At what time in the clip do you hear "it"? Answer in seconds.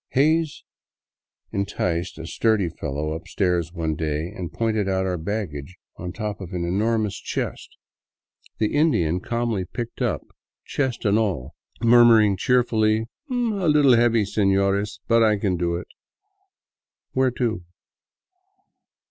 15.75-15.85